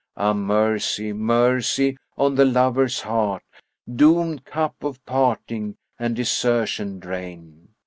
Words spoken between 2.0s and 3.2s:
on the lover's